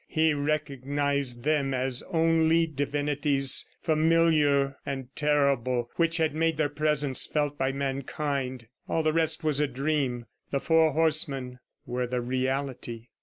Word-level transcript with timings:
He 0.07 0.33
recognized 0.33 1.43
them 1.43 1.75
as 1.75 2.01
only 2.09 2.65
divinities, 2.65 3.67
familiar 3.83 4.77
and 4.83 5.15
terrible 5.15 5.91
which 5.95 6.17
had 6.17 6.33
made 6.33 6.57
their 6.57 6.69
presence 6.69 7.27
felt 7.27 7.55
by 7.55 7.71
mankind. 7.71 8.65
All 8.89 9.03
the 9.03 9.13
rest 9.13 9.43
was 9.43 9.59
a 9.61 9.67
dream. 9.67 10.25
The 10.49 10.59
four 10.59 10.93
horsemen 10.93 11.59
were 11.85 12.07
the 12.07 12.19
reality. 12.19 13.09